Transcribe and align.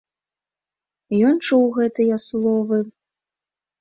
Ён 1.29 1.35
чуў 1.49 1.63
гэтыя 1.77 2.15
словы. 2.27 2.77